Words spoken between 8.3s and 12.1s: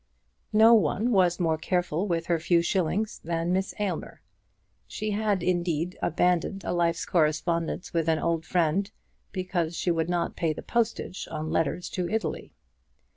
friend because she would not pay the postage on letters to